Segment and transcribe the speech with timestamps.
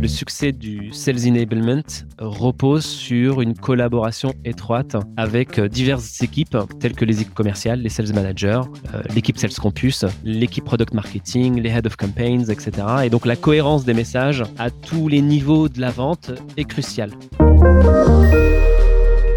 [0.00, 1.82] Le succès du Sales Enablement
[2.18, 8.12] repose sur une collaboration étroite avec diverses équipes, telles que les équipes commerciales, les sales
[8.12, 8.60] managers,
[8.94, 12.72] euh, l'équipe Sales Campus, l'équipe Product Marketing, les Head of Campaigns, etc.
[13.04, 17.10] Et donc la cohérence des messages à tous les niveaux de la vente est cruciale.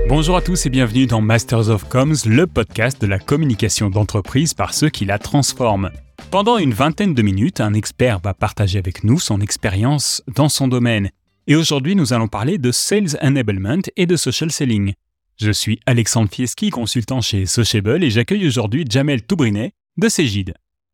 [0.10, 4.54] Bonjour à tous et bienvenue dans Masters of Comms, le podcast de la communication d'entreprise
[4.54, 5.92] par ceux qui la transforment.
[6.32, 10.68] Pendant une vingtaine de minutes, un expert va partager avec nous son expérience dans son
[10.68, 11.10] domaine.
[11.48, 14.94] Et aujourd'hui, nous allons parler de Sales Enablement et de Social Selling.
[15.38, 20.54] Je suis Alexandre Fieschi, consultant chez Sociable, et j'accueille aujourd'hui Jamel Toubrinet de Cégide.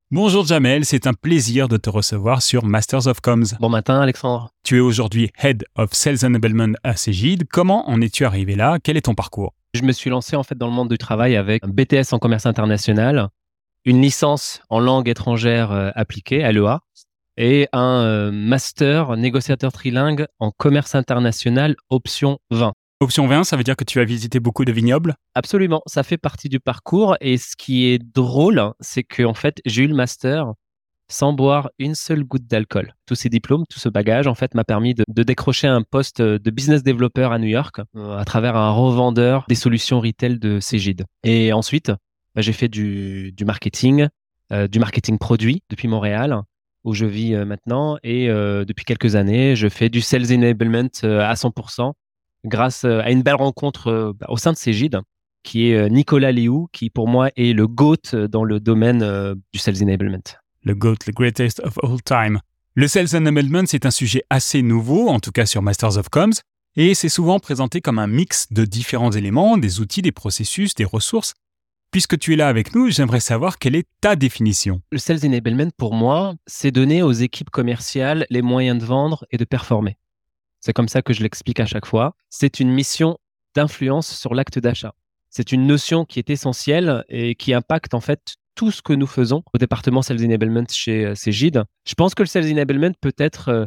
[0.09, 3.58] Bonjour Jamel, c'est un plaisir de te recevoir sur Masters of Comms.
[3.59, 4.52] Bon matin Alexandre.
[4.64, 7.44] Tu es aujourd'hui Head of Sales Enablement à Cégide.
[7.52, 8.78] Comment en es-tu arrivé là?
[8.81, 9.54] Quel est ton parcours?
[9.73, 12.20] Je me suis lancé en fait dans le monde du travail avec un BTS en
[12.20, 13.28] commerce international
[13.85, 16.80] une licence en langue étrangère euh, appliquée, LEA,
[17.38, 22.73] et un euh, master négociateur trilingue en commerce international option 20.
[23.02, 25.16] Option 20, ça veut dire que tu as visité beaucoup de vignobles?
[25.36, 27.17] Absolument, ça fait partie du parcours.
[27.19, 30.53] Et ce qui est drôle, c'est que en fait, j'ai eu le master
[31.09, 32.95] sans boire une seule goutte d'alcool.
[33.05, 36.52] Tous ces diplômes, tout ce bagage, en fait, m'a permis de, décrocher un poste de
[36.52, 41.05] business developer à New York euh, à travers un revendeur des solutions retail de Cégide.
[41.23, 41.92] Et ensuite,
[42.36, 44.08] bah, j'ai fait du, marketing,
[44.52, 46.42] euh, du marketing produit depuis Montréal,
[46.83, 47.97] où je vis euh, maintenant.
[48.03, 51.94] Et euh, depuis quelques années, je fais du sales enablement à 100%
[52.44, 55.00] grâce à une belle rencontre bah, au sein de Cégide,
[55.42, 58.99] qui est Nicolas Liu, qui pour moi est le GOAT dans le domaine
[59.52, 60.22] du sales enablement.
[60.64, 62.39] Le GOAT, le greatest of all time.
[62.75, 66.33] Le sales enablement, c'est un sujet assez nouveau, en tout cas sur Masters of Comms,
[66.75, 70.83] et c'est souvent présenté comme un mix de différents éléments, des outils, des processus, des
[70.83, 71.33] ressources,
[71.91, 74.81] Puisque tu es là avec nous, j'aimerais savoir quelle est ta définition.
[74.91, 79.38] Le sales enablement, pour moi, c'est donner aux équipes commerciales les moyens de vendre et
[79.38, 79.97] de performer.
[80.59, 82.16] C'est comme ça que je l'explique à chaque fois.
[82.30, 83.17] C'est une mission
[83.55, 84.94] d'influence sur l'acte d'achat.
[85.30, 89.08] C'est une notion qui est essentielle et qui impacte en fait tout ce que nous
[89.08, 91.64] faisons au département Sales Enablement chez euh, Cégide.
[91.86, 93.65] Je pense que le Sales Enablement peut être euh,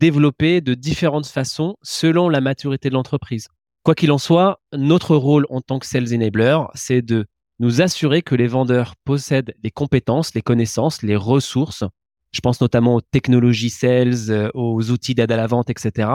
[0.00, 3.48] développé de différentes façons selon la maturité de l'entreprise.
[3.84, 7.26] Quoi qu'il en soit, notre rôle en tant que Sales Enabler, c'est de
[7.58, 11.84] nous assurer que les vendeurs possèdent les compétences, les connaissances, les ressources.
[12.32, 16.08] Je pense notamment aux technologies sales, euh, aux outils d'aide à la vente, etc.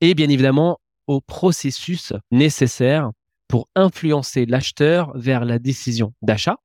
[0.00, 3.10] Et bien évidemment aux processus nécessaires
[3.48, 6.56] pour influencer l'acheteur vers la décision d'achat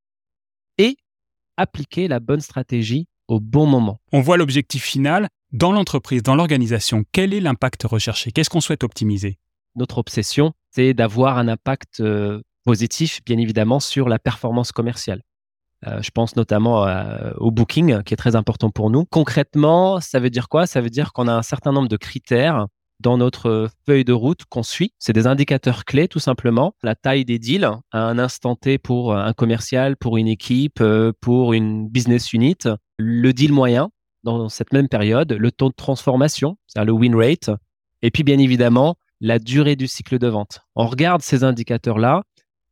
[0.78, 0.98] et
[1.58, 4.00] appliquer la bonne stratégie au bon moment.
[4.12, 7.04] On voit l'objectif final dans l'entreprise, dans l'organisation.
[7.12, 8.32] Quel est l'impact recherché?
[8.32, 9.40] Qu'est-ce qu'on souhaite optimiser?
[9.76, 15.24] Notre obsession, c'est d'avoir un impact euh, positif, bien évidemment, sur la performance commerciale.
[15.88, 19.06] Euh, je pense notamment euh, au booking, qui est très important pour nous.
[19.06, 20.68] Concrètement, ça veut dire quoi?
[20.68, 22.68] Ça veut dire qu'on a un certain nombre de critères
[23.00, 24.94] dans notre feuille de route qu'on suit.
[25.00, 26.76] C'est des indicateurs clés, tout simplement.
[26.84, 31.12] La taille des deals à un instant T pour un commercial, pour une équipe, euh,
[31.22, 32.58] pour une business unit.
[33.00, 33.90] Le deal moyen
[34.24, 37.50] dans cette même période, le taux de transformation, c'est-à-dire le win rate.
[38.04, 40.62] Et puis, bien évidemment, la durée du cycle de vente.
[40.76, 42.24] On regarde ces indicateurs-là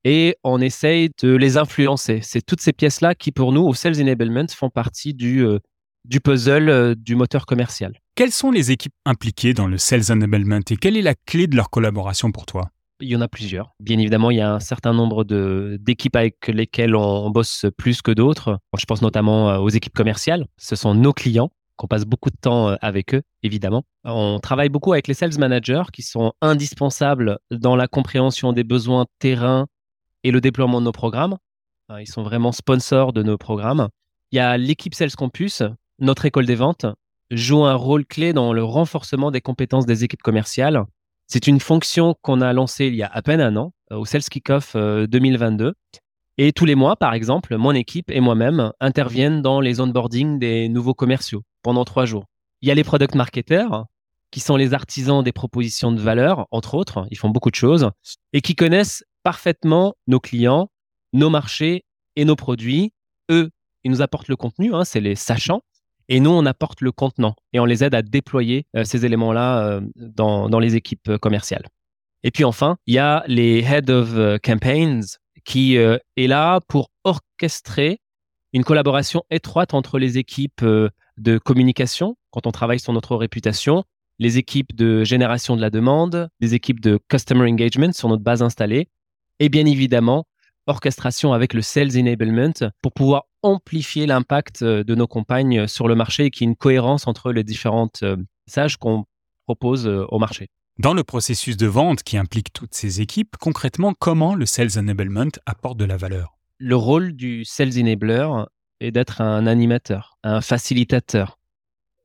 [0.08, 2.22] et on essaye de les influencer.
[2.24, 5.60] C'est toutes ces pièces-là qui, pour nous, au Sales Enablement, font partie du, euh,
[6.06, 8.00] du puzzle euh, du moteur commercial.
[8.16, 11.58] Quelles sont les équipes impliquées dans le Sales Enablement et quelle est la clé de
[11.58, 12.70] leur collaboration pour toi?
[13.02, 13.76] Il y en a plusieurs.
[13.82, 18.12] Bien évidemment, il y a un certain nombre d'équipes avec lesquelles on, bosse plus que
[18.12, 18.60] d'autres.
[18.78, 20.48] Je pense notamment euh, aux équipes commerciales.
[20.58, 23.84] Ce sont nos clients qu'on passe beaucoup de temps avec eux, évidemment.
[24.04, 29.06] On travaille beaucoup avec les sales managers qui sont indispensables dans la compréhension des besoins
[29.20, 29.68] terrain
[30.24, 31.38] et le déploiement de nos programmes.
[31.92, 33.90] Euh, ils sont vraiment sponsors de nos programmes.
[34.32, 35.64] Il y a l'équipe Sales Campus,
[36.00, 36.86] notre école des ventes,
[37.32, 40.86] joue un rôle clé dans le renforcement des compétences des équipes commerciales.
[41.28, 44.06] C'est une fonction qu'on a lancée il y a à peine un an, euh, au
[44.06, 45.66] Sales Kickoff 2022.
[45.66, 45.74] Euh,
[46.40, 50.70] et tous les mois, par exemple, mon équipe et moi-même interviennent dans les onboarding des
[50.70, 52.26] nouveaux commerciaux pendant trois jours.
[52.62, 53.86] Il y a les product marketers,
[54.32, 57.08] qui sont les artisans des propositions de valeur, entre autres.
[57.12, 57.90] Ils font beaucoup de choses
[58.34, 60.72] et qui connaissent parfaitement nos clients,
[61.12, 61.84] nos marchés
[62.16, 62.94] et nos produits.
[63.30, 63.50] Eux,
[63.84, 65.64] ils nous apportent le contenu, hein, c'est les sachants.
[66.08, 69.68] Et nous, on apporte le contenant et on les aide à déployer euh, ces éléments-là
[69.68, 71.68] euh, dans, dans, les équipes euh, commerciales.
[72.24, 78.00] Et puis enfin, il y a les Head of Campaigns qui est là pour orchestrer
[78.54, 83.84] une collaboration étroite entre les équipes de communication quand on travaille sur notre réputation,
[84.20, 88.42] les équipes de génération de la demande, les équipes de customer engagement sur notre base
[88.42, 88.88] installée
[89.40, 90.26] et bien évidemment
[90.68, 95.96] orchestration avec le Sales Enablement pour pouvoir amplifier l'impact euh, de nos campagnes sur le
[95.96, 98.18] marché et qu'il y ait une cohérence entre les différentes euh,
[98.48, 99.06] messages qu'on
[99.46, 100.50] propose au marché.
[100.78, 105.32] Dans le processus de vente qui implique toutes ces équipes, concrètement, comment le Sales Enablement
[105.46, 106.38] apporte de la valeur?
[106.60, 108.28] Le rôle du Sales Enabler
[108.80, 111.40] est d'être un animateur, un facilitateur.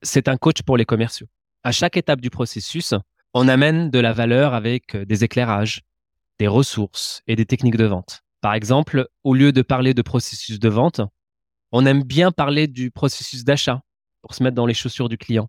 [0.03, 1.27] C'est un coach pour les commerciaux.
[1.65, 2.95] À chaque étape du processus,
[3.35, 5.83] on amène de la valeur avec des éclairages,
[6.43, 8.25] des ressources et des techniques de vente.
[8.41, 11.01] Par exemple, au lieu de parler de processus de vente,
[11.71, 13.83] on aime bien parler du processus d'achat
[14.23, 15.47] pour se mettre dans les chaussures du client.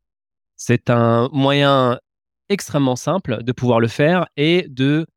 [0.55, 1.99] C'est un moyen
[2.47, 5.07] extrêmement simple de pouvoir le faire et de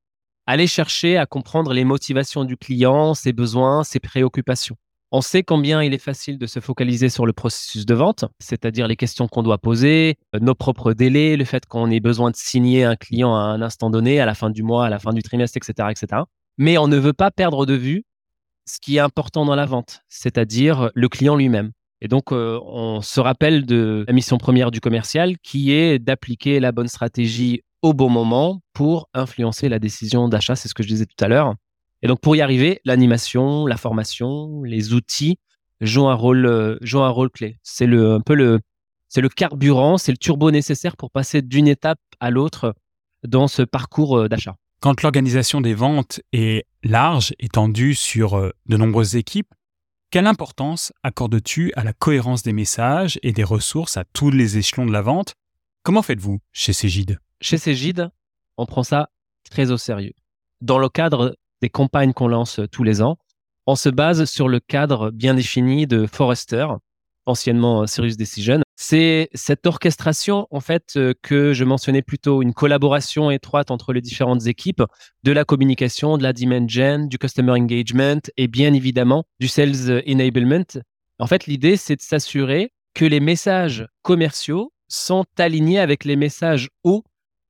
[0.46, 4.78] aller chercher à comprendre les motivations du client, ses besoins, ses préoccupations.
[5.16, 8.86] On sait combien il est facile de se focaliser sur le processus de vente, c'est-à-dire
[8.86, 12.36] les questions qu'on doit poser, euh, nos propres délais, le fait qu'on ait besoin de
[12.36, 15.14] signer un client à un instant donné, à la fin du mois, à la fin
[15.14, 16.24] du trimestre, etc., etc.
[16.58, 18.04] Mais on ne veut pas perdre de vue
[18.66, 21.70] ce qui est important dans la vente, c'est-à-dire le client lui-même.
[22.02, 26.60] Et donc, euh, on se rappelle de la mission première du commercial qui est d'appliquer
[26.60, 30.56] la bonne stratégie au bon moment pour influencer la décision d'achat.
[30.56, 31.54] C'est ce que je disais tout à l'heure.
[32.02, 35.38] Et donc, pour y arriver, l'animation, la formation, les outils
[35.80, 37.58] jouent un rôle, euh, jouent un rôle clé.
[37.62, 38.60] C'est le, un peu le,
[39.08, 42.74] c'est le carburant, c'est le turbo nécessaire pour passer d'une étape à l'autre
[43.26, 44.56] dans ce parcours euh, d'achat.
[44.80, 49.52] Quand l'organisation des ventes est large, étendue sur de nombreuses équipes,
[50.10, 54.86] quelle importance accordes-tu à la cohérence des messages et des ressources à tous les échelons
[54.86, 55.34] de la vente?
[55.82, 57.18] Comment faites-vous chez Cégide?
[57.40, 58.10] Chez Cégide,
[58.56, 59.10] on prend ça
[59.50, 60.12] très au sérieux.
[60.60, 63.16] Dans le cadre des campagnes qu'on lance tous les ans,
[63.66, 66.66] on se base sur le cadre bien défini de Forrester,
[67.26, 68.60] anciennement Serious Decision.
[68.76, 73.92] C'est cette orchestration, en fait, euh, que je mentionnais plus tôt, une collaboration étroite entre
[73.92, 74.82] les différentes équipes,
[75.24, 80.02] de la communication, de la demand gen, du customer engagement et bien évidemment du sales
[80.06, 80.64] enablement.
[81.18, 86.68] En fait, l'idée, c'est de s'assurer que les messages commerciaux sont alignés avec les messages
[86.84, 87.04] hauts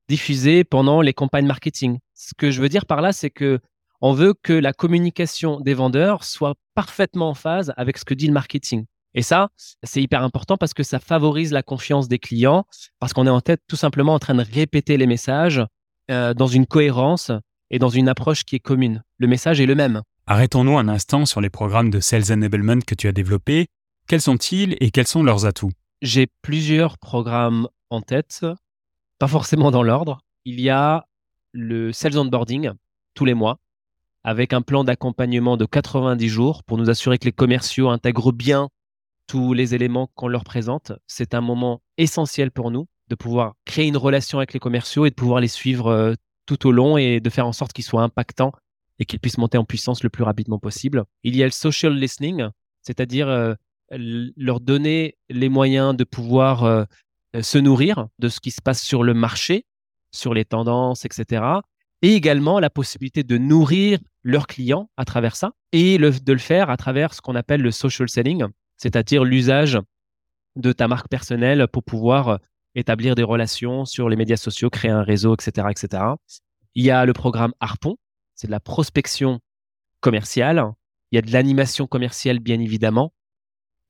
[0.08, 1.98] diffusés pendant les campagnes marketing.
[2.14, 3.60] Ce que je veux dire par là, c'est que
[4.00, 8.26] on veut que la communication des vendeurs soit parfaitement en phase avec ce que dit
[8.26, 8.84] le marketing.
[9.14, 9.48] Et ça,
[9.82, 12.66] c'est hyper important parce que ça favorise la confiance des clients,
[13.00, 15.64] parce qu'on est en tête tout simplement en train de répéter les messages
[16.10, 17.32] euh, dans une cohérence
[17.70, 19.02] et dans une approche qui est commune.
[19.16, 20.02] Le message est le même.
[20.26, 23.68] Arrêtons-nous un instant sur les programmes de Sales Enablement que tu as développés.
[24.06, 25.72] Quels sont-ils et quels sont leurs atouts?
[26.02, 28.44] J'ai plusieurs programmes en tête,
[29.18, 30.18] pas forcément dans l'ordre.
[30.44, 31.06] Il y a
[31.52, 32.72] le Sales Onboarding
[33.14, 33.58] tous les mois
[34.26, 38.70] avec un plan d'accompagnement de 90 jours pour nous assurer que les commerciaux intègrent bien
[39.28, 40.90] tous les éléments qu'on leur présente.
[41.06, 45.10] C'est un moment essentiel pour nous de pouvoir créer une relation avec les commerciaux et
[45.10, 46.14] de pouvoir les suivre euh,
[46.44, 48.50] tout au long et de faire en sorte qu'ils soient impactants
[48.98, 51.04] et qu'ils puissent monter en puissance le plus rapidement possible.
[51.22, 52.48] Il y a le social listening,
[52.82, 53.54] c'est-à-dire euh,
[53.92, 56.84] leur donner les moyens de pouvoir euh,
[57.40, 59.66] se nourrir de ce qui se passe sur le marché,
[60.10, 61.44] sur les tendances, etc.
[62.02, 66.68] Et également la possibilité de nourrir leurs clients à travers ça et de le faire
[66.68, 68.44] à travers ce qu'on appelle le social selling,
[68.76, 69.78] c'est-à-dire l'usage
[70.56, 72.36] de ta marque personnelle pour pouvoir euh,
[72.74, 76.02] établir des relations sur les médias sociaux, créer un réseau, etc., etc.
[76.74, 77.96] Il y a le programme Harpon,
[78.34, 79.38] c'est de la prospection
[80.00, 80.72] commerciale.
[81.12, 83.12] Il y a de l'animation commerciale, bien évidemment.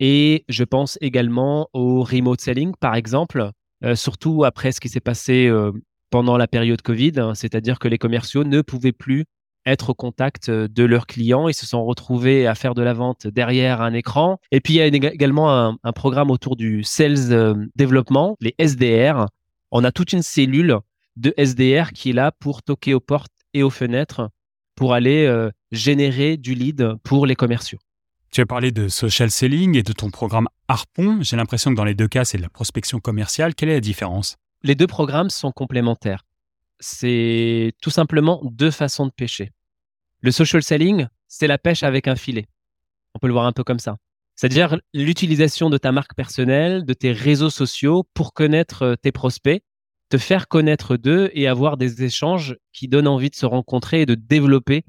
[0.01, 3.53] Et je pense également au remote selling, par exemple,
[3.85, 5.73] euh, surtout après ce qui s'est passé euh,
[6.11, 9.25] pendant la période Covid, hein, c'est-à-dire que les commerciaux ne pouvaient plus
[9.67, 11.49] être au contact euh, de leurs clients.
[11.49, 14.39] Ils se sont retrouvés à faire de la vente derrière un écran.
[14.53, 19.27] Et puis, il y a également un, programme autour du sales euh, développement, les SDR.
[19.71, 20.79] On a toute une cellule
[21.17, 24.31] de SDR qui est là pour toquer aux portes et aux fenêtres
[24.75, 27.79] pour aller euh, générer du lead pour les commerciaux.
[28.31, 31.19] Tu as parlé de social selling et de ton programme Harpon.
[31.23, 33.55] J'ai l'impression que dans les deux cas, c'est de la prospection commerciale.
[33.55, 34.37] Quelle est la différence?
[34.63, 36.23] Les deux programmes sont complémentaires.
[36.79, 39.53] C'est tout simplement deux façons de pêcher.
[40.27, 42.47] Le social selling, c'est la pêche avec un filet.
[43.15, 43.97] On peut le voir un peu comme ça.
[44.35, 49.63] C'est-à-dire l'utilisation de ta marque personnelle, de tes réseaux sociaux pour connaître euh, tes prospects,
[50.09, 54.07] te faire connaître d'eux et avoir des échanges qui donnent envie de se rencontrer et
[54.07, 54.83] de développer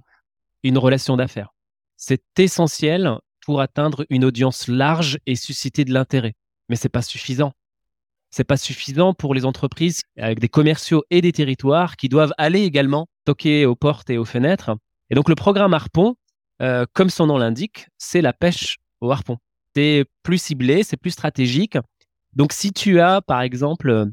[0.64, 1.54] une relation d'affaires.
[1.98, 6.34] C'est essentiel pour atteindre une audience large et susciter de l'intérêt.
[6.68, 7.54] Mais c'est pas suffisant.
[8.32, 12.64] C'est pas suffisant pour les entreprises avec des commerciaux et des territoires qui doivent aller
[12.64, 14.76] également toquer aux portes et aux fenêtres
[15.10, 16.16] et donc le programme harpon,
[16.62, 19.38] euh, comme son nom l'indique, c'est la pêche au harpon.
[19.76, 21.78] C'est plus ciblé, c'est plus stratégique.
[22.34, 24.08] Donc si tu as par exemple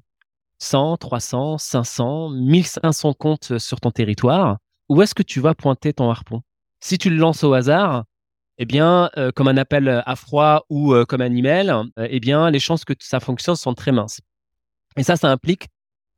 [0.59, 4.59] 100, 300, 500, 1500 comptes sur ton territoire,
[4.89, 6.43] où est-ce que tu vas pointer ton harpon?
[6.81, 8.05] Si tu le lances au hasard,
[8.59, 12.51] eh bien, euh, comme un appel à froid ou euh, comme un email, eh bien,
[12.51, 14.21] les chances que ça fonctionne sont très minces.
[14.97, 15.69] Et ça, ça implique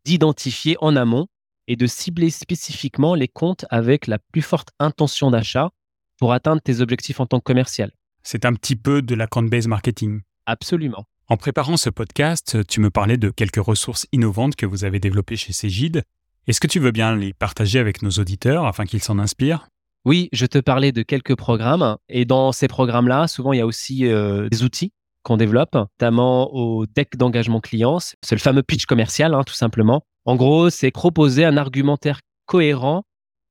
[0.05, 1.29] d'identifier en amont
[1.69, 5.71] et de cibler spécifiquement les comptes avec la plus forte intention d'achat
[6.19, 7.93] pour atteindre tes objectifs en tant que commercial.
[8.23, 10.21] C'est un petit peu de la base marketing.
[10.47, 11.05] Absolument.
[11.29, 15.37] En préparant ce podcast, tu me parlais de quelques ressources innovantes que vous avez développées
[15.37, 16.03] chez Cégide.
[16.47, 19.67] Est-ce que tu veux bien les partager avec nos auditeurs afin qu'ils s'en inspirent?
[20.05, 21.97] Oui, je te parlais de quelques programmes.
[22.09, 24.93] Et dans ces programmes-là, souvent, il y a aussi euh, des outils
[25.25, 27.99] qu'on développe, notamment au deck d'engagement client.
[27.99, 30.05] C'est le fameux pitch commercial, hein, tout simplement.
[30.27, 33.05] En gros, c'est proposer un argumentaire cohérent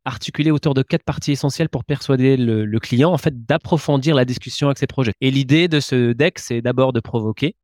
[0.05, 4.67] articulé autour de quatre parties essentielles pour persuader le, client en fait d'approfondir la discussion
[4.67, 5.13] avec ses projets.
[5.19, 7.55] Et l'idée de ce deck, c'est d'abord de provoquer,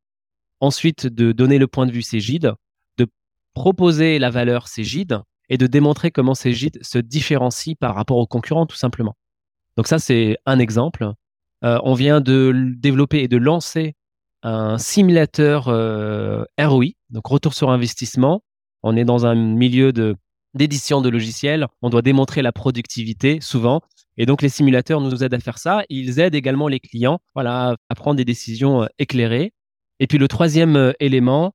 [0.59, 2.53] ensuite de donner le point de vue Cégide,
[2.97, 3.05] de
[3.53, 8.65] proposer la valeur Cégide et de démontrer comment Cégide se différencie par rapport aux concurrents
[8.65, 9.15] tout simplement.
[9.77, 11.11] Donc ça, c'est un exemple.
[11.63, 13.93] Euh, on vient de développer et de lancer
[14.41, 18.41] un simulateur euh, ROI, donc retour sur investissement.
[18.83, 20.15] On est dans un milieu de
[20.53, 23.81] d'édition de logiciels, on doit démontrer la productivité souvent.
[24.17, 25.83] Et donc les simulateurs nous aident à faire ça.
[25.89, 29.53] Ils aident également les clients à prendre des décisions euh, éclairées.
[29.99, 31.53] Et puis le troisième euh, élément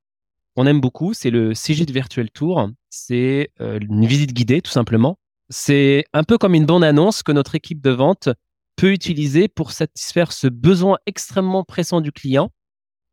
[0.54, 2.71] qu'on aime beaucoup, c'est le Cegid Virtual Tour.
[2.88, 5.18] C'est euh, une visite guidée tout simplement.
[5.50, 8.30] C'est un peu comme une bande-annonce que notre équipe de vente
[8.76, 12.50] peut utiliser pour satisfaire ce besoin extrêmement pressant du client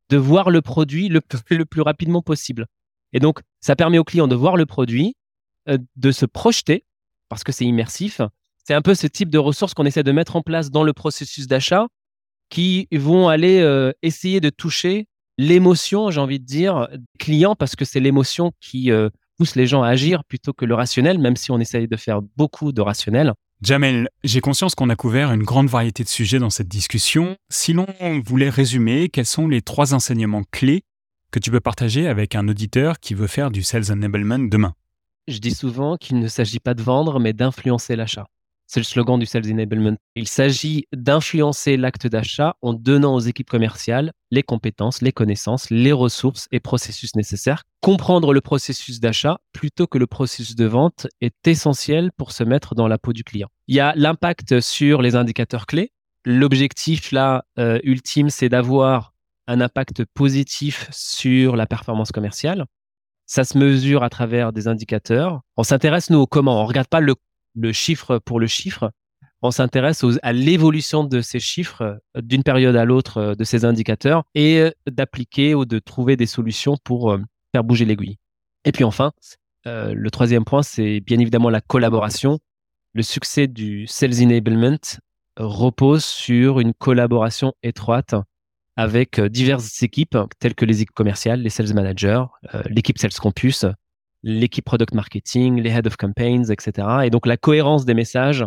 [0.09, 1.21] de voir le produit le
[1.69, 2.67] plus rapidement possible.
[3.13, 5.15] Et donc, ça permet au client de voir le produit,
[5.69, 6.85] euh, de se projeter,
[7.29, 8.21] parce que c'est immersif.
[8.65, 10.93] C'est un peu ce type de ressources qu'on essaie de mettre en place dans le
[10.93, 11.87] processus d'achat
[12.49, 17.75] qui vont aller euh, essayer de toucher l'émotion, j'ai envie de dire, des clients, parce
[17.75, 21.35] que c'est l'émotion qui euh, pousse les gens à agir plutôt que le rationnel, même
[21.35, 23.33] si on essaye de faire beaucoup de rationnel.
[23.61, 27.37] Jamel, j'ai conscience qu'on a couvert une grande variété de sujets dans cette discussion.
[27.49, 27.87] Si l'on
[28.25, 30.83] voulait résumer, quels sont les trois enseignements clés
[31.33, 34.75] que tu peux partager avec un auditeur qui veut faire du sales enablement demain
[35.27, 38.27] Je dis souvent qu'il ne s'agit pas de vendre, mais d'influencer l'achat.
[38.67, 39.97] C'est le slogan du Sales Enablement.
[40.15, 45.91] Il s'agit d'influencer l'acte d'achat en donnant aux équipes commerciales les compétences, les connaissances, les
[45.91, 47.63] ressources et processus nécessaires.
[47.81, 52.73] Comprendre le processus d'achat plutôt que le processus de vente est essentiel pour se mettre
[52.73, 53.49] dans la peau du client.
[53.67, 55.91] Il y a l'impact sur les indicateurs clés.
[56.25, 59.12] L'objectif là euh, ultime, c'est d'avoir
[59.47, 62.65] un impact positif sur la performance commerciale.
[63.25, 65.41] Ça se mesure à travers des indicateurs.
[65.57, 66.61] On s'intéresse nous au comment.
[66.61, 68.91] On regarde pas le chiffre pour le chiffre.
[69.45, 73.65] On s'intéresse à l'évolution de ces chiffres euh, d'une période à l'autre euh, de ces
[73.65, 77.17] indicateurs et euh, d'appliquer ou de trouver des solutions pour
[77.51, 78.17] faire bouger l'aiguille.
[78.63, 79.11] Et puis enfin,
[79.65, 82.39] le troisième point, c'est bien évidemment la collaboration.
[82.93, 84.79] Le succès du Sales Enablement
[85.37, 88.15] repose sur une collaboration étroite
[88.75, 92.23] avec diverses équipes, telles que les équipes commerciales, les sales managers,
[92.65, 93.65] l'équipe Sales Campus,
[94.23, 96.87] l'équipe product marketing, les head of campaigns, etc.
[97.03, 98.45] Et donc la cohérence des messages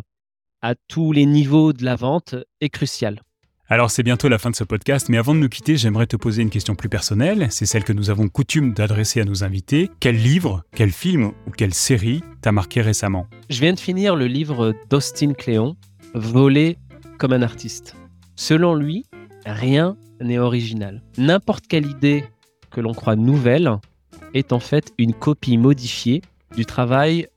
[0.63, 3.21] à tous les niveaux de la vente est cruciale.
[3.69, 6.17] Alors c'est bientôt la fin de ce podcast, mais avant de nous quitter, j'aimerais te
[6.17, 7.49] poser une question plus personnelle.
[7.51, 9.91] C'est celle que nous avons coutume d'adresser à nos invités.
[9.99, 13.27] Quel livre, quel film ou quelle série t'a marqué récemment?
[13.51, 15.77] Je viens de finir le livre d'Austin Cléon,
[16.15, 16.79] Voler
[17.19, 17.97] comme un artiste.
[18.37, 19.05] Selon lui,
[19.53, 21.03] rien n'est original.
[21.19, 22.25] N'importe quelle idée
[22.71, 23.71] que l'on croit nouvelle
[24.35, 26.23] est en fait une copie modifiée
[26.57, 27.29] du travail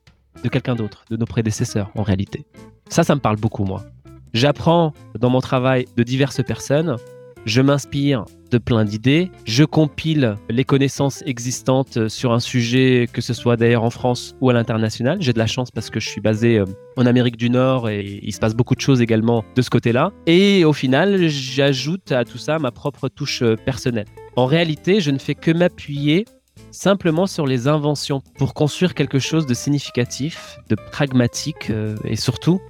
[0.42, 2.44] de quelqu'un d'autre, de nos prédécesseurs en réalité.
[2.88, 3.84] Ça, ça me parle beaucoup, moi.
[4.32, 6.96] J'apprends dans mon travail de diverses personnes,
[7.44, 13.32] je m'inspire de plein d'idées, je compile les connaissances existantes sur un sujet, que ce
[13.32, 15.18] soit d'ailleurs en France ou à l'international.
[15.20, 16.64] J'ai de la chance parce que je suis basé euh,
[16.96, 20.12] en Amérique du Nord et il se passe beaucoup de choses également de ce côté-là.
[20.26, 24.06] Et au final, j'ajoute à tout ça ma propre touche euh, personnelle.
[24.36, 26.24] En réalité, je ne fais que m'appuyer
[26.70, 32.60] simplement sur les inventions pour construire quelque chose de significatif, de pragmatique euh, et surtout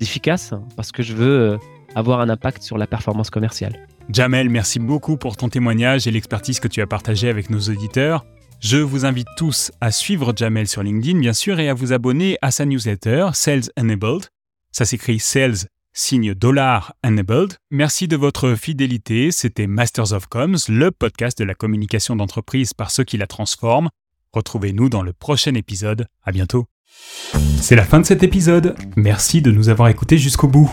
[0.00, 1.58] d'efficace parce que je veux euh,
[1.94, 3.86] avoir un impact sur la performance commerciale.
[4.10, 8.24] Jamel, merci beaucoup pour ton témoignage et l'expertise que tu as partagée avec nos auditeurs.
[8.60, 12.38] Je vous invite tous à suivre Jamel sur LinkedIn, bien sûr, et à vous abonner
[12.42, 14.26] à sa newsletter Sales Enabled.
[14.72, 17.54] Ça s'écrit Sales signe dollar enabled.
[17.70, 19.30] Merci de votre fidélité.
[19.30, 23.88] C'était Masters of Comms, le podcast de la communication d'entreprise par ceux qui la transforment.
[24.32, 26.06] Retrouvez-nous dans le prochain épisode.
[26.24, 26.66] À bientôt.
[27.60, 28.74] C'est la fin de cet épisode.
[28.96, 30.72] Merci de nous avoir écoutés jusqu'au bout.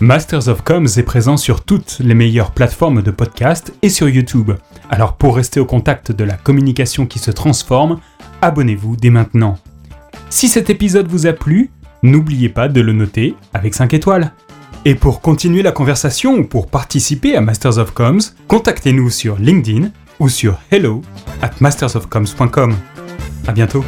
[0.00, 4.52] Masters of Comms est présent sur toutes les meilleures plateformes de podcast et sur YouTube.
[4.88, 8.00] Alors pour rester au contact de la communication qui se transforme,
[8.40, 9.58] abonnez-vous dès maintenant.
[10.30, 11.70] Si cet épisode vous a plu,
[12.02, 14.32] n'oubliez pas de le noter avec 5 étoiles.
[14.86, 19.90] Et pour continuer la conversation ou pour participer à Masters of Comms, contactez-nous sur LinkedIn
[20.18, 21.02] ou sur hello
[21.42, 22.74] at mastersofcoms.com.
[23.46, 23.84] À bientôt.